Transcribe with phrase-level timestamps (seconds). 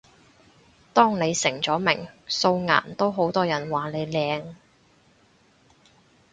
[0.93, 4.55] 當你成咗名，素顏都好多人話你靚